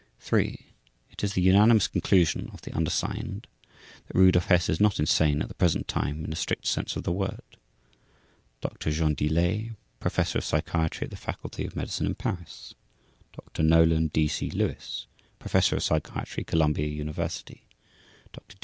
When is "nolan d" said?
13.63-14.27